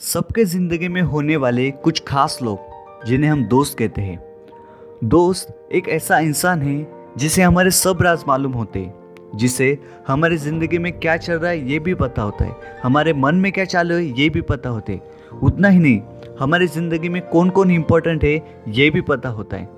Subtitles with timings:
[0.00, 4.18] सबके ज़िंदगी में होने वाले कुछ खास लोग, जिन्हें हम दोस्त कहते हैं।
[5.04, 10.78] दोस्त एक ऐसा इंसान है, जिसे हमारे सब राज मालूम होते हैं जिसे हमारे ज़िंदगी
[10.78, 13.94] में क्या चल रहा है ये भी पता होता है, हमारे मन में क्या चालू
[13.94, 16.00] है ये भी पता होते। है उतना ही नहीं,
[16.40, 19.68] हमारी ज़िंदगी में कौन कौन इम्पोर्टेंट है ये भी पता होता है।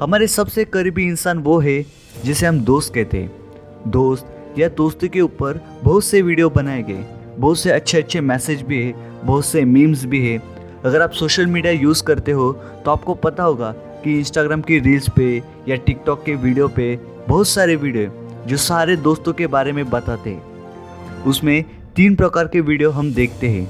[0.00, 1.82] हमारे सबसे करीबी इंसान वो है,
[2.24, 7.04] जिसे हम दोस्त कहते हैं। दोस्त या दोस्ती के ऊपर बहुत से वीडियो बनाए गए
[7.42, 8.92] बहुत से अच्छे अच्छे मैसेज भी है,
[9.24, 10.42] बहुत से मीम्स भी है।
[10.84, 12.52] अगर आप सोशल मीडिया यूज़ करते हो
[12.84, 13.70] तो आपको पता होगा
[14.04, 16.94] कि इंस्टाग्राम की रील्स पे या टिकटॉक के वीडियो पे
[17.28, 18.10] बहुत सारे वीडियो
[18.46, 21.64] जो सारे दोस्तों के बारे में बताते हैं। उसमें
[21.96, 23.66] तीन प्रकार के वीडियो हम देखते हैं।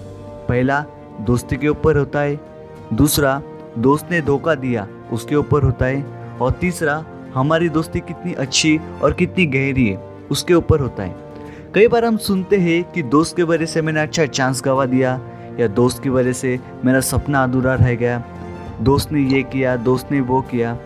[0.46, 0.84] पहला,
[1.20, 2.40] दोस्ती के ऊपर होता है।
[2.92, 3.42] दूसरा,
[3.78, 6.02] दोस्त ने धोखा दिया, उसके ऊपर होता है।
[6.40, 7.04] और तीसरा,
[7.34, 9.96] हमारी दोस्ती कितनी अच्छी और कितनी गहरी है,
[10.30, 11.31] उसके ऊपर होता है।
[11.74, 15.12] कई बार हम सुनते हैं कि दोस्त की वजह से मैंने अच्छा चांस गवा दिया,
[15.60, 18.18] या दोस्त की वजह से मेरा सपना अधूरा रह गया।
[18.80, 20.76] दोस्त ने ये किया, दोस्त ने वो किया।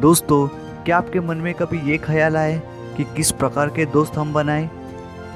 [0.00, 0.46] दोस्तों,
[0.84, 2.60] क्या आपके मन में कभी ये ख्याल आए
[2.96, 4.70] कि किस प्रकार के दोस्त हम बनाएँ?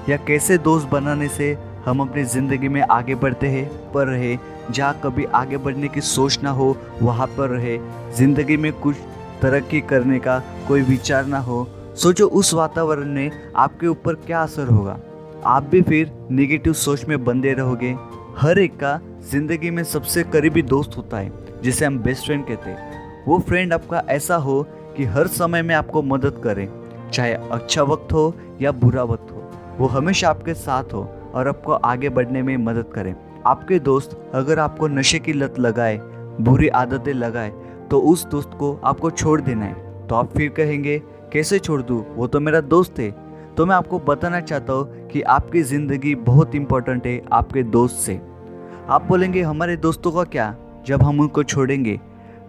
[0.08, 1.52] या कैसे दोस्त बनाने से
[1.86, 4.36] हम अपनी ज़िंदगी में आगे बढ़ते हैं, पर रहे?
[4.70, 7.78] जहाँ कभी आगे बढ़ने की सोच ना हो, वहाँ पर रहे।
[8.16, 8.96] ज़िंदगी में कुछ
[9.42, 11.68] तरक्की करने का कोई विचार ना हो
[11.98, 14.98] सोचो उस वातावरण ने आपके ऊपर क्या असर होगा।
[15.46, 17.94] आप भी फिर नेगेटिव सोच में बंधे रहोगे।
[18.38, 21.32] हर एक का ज़िंदगी में सबसे करीबी दोस्त होता है,
[21.62, 24.62] जिसे हम बेस्ट फ्रेंड कहते हैं। वो फ्रेंड आपका ऐसा हो
[24.96, 26.68] कि हर समय में आपको मदद करे,
[27.12, 31.02] चाहे अच्छा वक्त हो या बुरा वक्त हो। वो हमेशा आपके साथ हो
[31.34, 33.14] और आपको आगे बढ़ने में मदद करे।
[33.46, 36.00] आपके दोस्त अगर आपको नशे की लत लगाए,
[36.40, 37.52] बुरी आदतें लगाए
[37.90, 41.00] तो उस दोस्त को आपको छोड़ देना है। तो आप फिर कहेंगे
[41.32, 42.04] कैसे छोड़ दूँ?
[42.16, 43.10] वो तो मेरा दोस्त है।
[43.56, 48.14] तो मैं आपको बताना चाहता हूँ कि आपकी ज़िंदगी बहुत इंपॉर्टेंट है आपके दोस्त से।
[48.88, 50.54] आप बोलेंगे, हमारे दोस्तों का क्या?
[50.86, 51.98] जब हम उनको छोड़ेंगे।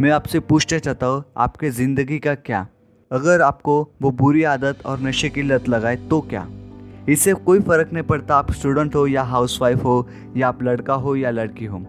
[0.02, 2.67] मैं आपसे पूछना चाहता हूँ, आपके ज़िंदगी का क्या?
[3.11, 6.48] अगर आपको वो बुरी आदत और नशे की लत लगाए तो क्या?
[7.09, 11.15] इससे कोई फ़र्क नहीं पड़ता आप स्टूडेंट हो या हाउसवाइफ हो, या आप लड़का हो
[11.15, 11.81] या लड़की हो।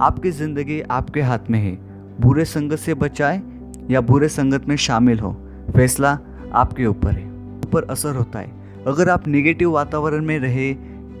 [0.00, 1.76] आपकी ज़िंदगी आपके हाथ में है।
[2.20, 3.42] बुरे संगत से बचाए
[3.90, 5.32] या बुरे संगत में शामिल हो?
[5.76, 6.18] फैसला
[6.52, 7.24] आपके ऊपर है,
[7.58, 10.70] ऊपर असर होता है। अगर आप नेगेटिव वातावरण में रहे,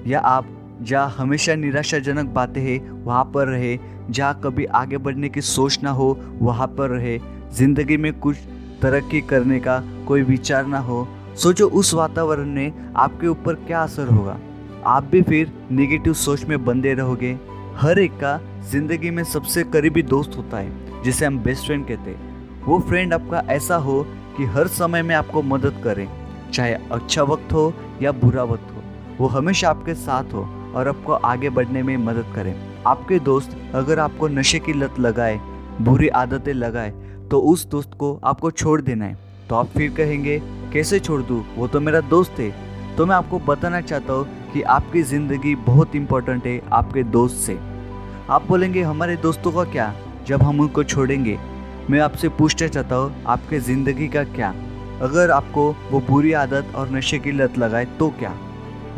[0.06, 0.46] या आप,
[0.82, 3.78] जहाँ हमेशा निराशाजनक बातें हैं, वहाँ पर रहे,
[4.10, 7.18] जहाँ कभी आगे बढ़ने की सोच ना हो, वहाँ पर रहे।
[7.52, 8.36] ज़िंदगी में कुछ
[8.82, 11.06] तरक्की करने का कोई विचार ना हो।
[11.36, 14.38] सोचो उस वातावरण ने आपके ऊपर क्या असर होगा।
[14.86, 17.36] आप भी फिर नेगेटिव सोच में बंधे रहोगे।
[17.76, 18.40] हर एक का
[18.70, 23.14] ज़िंदगी में सबसे करीबी दोस्त होता है, जिसे हम बेस्ट फ्रेंड कहते हैं। वो फ्रेंड
[23.14, 24.06] आपका ऐसा हो
[24.38, 26.08] कि हर समय में आपको मदद करें,
[26.52, 27.72] चाहे अच्छा वक्त हो
[28.02, 28.82] या बुरा वक्त हो,
[29.18, 32.54] वो हमेशा आपके साथ हो और आपको आगे बढ़ने में मदद करें।
[32.86, 35.40] आपके दोस्त अगर आपको नशे की लत लगाए,
[35.80, 36.90] बुरी आदतें लगाए
[37.30, 39.16] तो उस दोस्त को आपको छोड़ देना है।
[39.48, 40.38] तो आप फिर कहेंगे,
[40.72, 41.44] कैसे छोड़ दूँ?
[41.56, 42.50] वो तो मेरा दोस्त है।
[42.96, 47.58] तो मैं आपको बताना चाहता हूँ कि आपकी ज़िंदगी बहुत इंपॉर्टेंट है आपके दोस्त से।
[48.30, 49.92] आप बोलेंगे, हमारे दोस्तों का क्या?
[50.26, 51.38] जब हम उनको छोड़ेंगे
[51.90, 54.48] मैं आपसे पूछना चाहता हूँ, आपके ज़िंदगी का क्या?
[55.02, 58.32] अगर आपको वो बुरी आदत और नशे की लत लगाए तो क्या?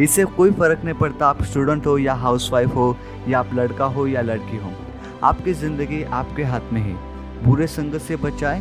[0.01, 2.97] इससे कोई फ़र्क नहीं पड़ता आप स्टूडेंट हो या हाउसवाइफ हो,
[3.29, 4.73] या आप लड़का हो या लड़की हो।
[5.23, 6.95] आपकी ज़िंदगी आपके हाथ में है।
[7.45, 8.59] बुरे संगत से बचाए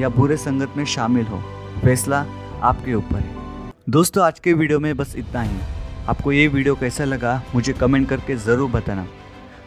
[0.00, 1.42] या बुरे संगत में शामिल हो।
[1.82, 2.24] फैसला
[2.62, 5.58] आपके ऊपर है। दोस्तों, आज के वीडियो में बस इतना ही।
[6.08, 9.06] आपको ये वीडियो कैसा लगा, मुझे कमेंट करके ज़रूर बताना।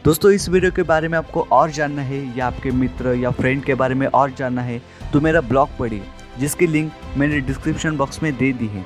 [0.05, 3.63] दोस्तों, इस वीडियो के बारे में आपको और जानना है, या आपके मित्र या फ्रेंड
[3.63, 4.79] के बारे में और जानना है
[5.13, 6.01] तो मेरा ब्लॉग पढ़िए,
[6.39, 8.85] जिसकी लिंक मैंने डिस्क्रिप्शन बॉक्स में दे दी है।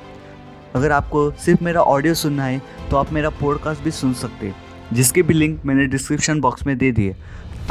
[0.75, 4.55] अगर आपको सिर्फ़ मेरा ऑडियो सुनना है तो आप मेरा पॉडकास्ट भी सुन सकते हैं,
[4.93, 7.15] जिसकी भी लिंक मैंने डिस्क्रिप्शन बॉक्स में दे दी है।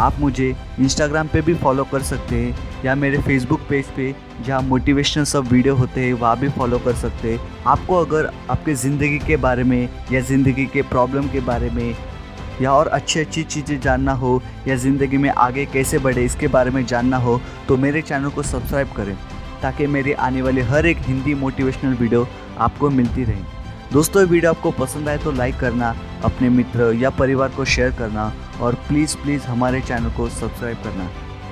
[0.00, 4.14] आप मुझे इंस्टाग्राम पे भी फॉलो कर सकते हैं, या मेरे फेसबुक पेज पे
[4.44, 8.74] जहाँ मोटिवेशनल सब वीडियो होते हैं, वहाँ भी फॉलो कर सकते हैं। आपको अगर आपके
[8.76, 11.94] ज़िंदगी के बारे में, या ज़िंदगी के प्रॉब्लम के बारे में
[12.60, 16.70] या और अच्छी अच्छी चीज़ें जानना हो या ज़िंदगी में आगे कैसे बढ़े, इसके बारे
[16.70, 19.16] में जानना हो तो मेरे चैनल को सब्सक्राइब करें,
[19.62, 22.26] ताकि मेरी आने वाली हर एक हिंदी मोटिवेशनल वीडियो
[22.58, 23.42] आपको मिलती रहे।
[23.92, 25.94] दोस्तों वीडियो आपको पसंद आए तो लाइक करना,
[26.24, 31.08] अपने मित्र या परिवार को शेयर करना, और प्लीज़ प्लीज़ हमारे चैनल को सब्सक्राइब करना।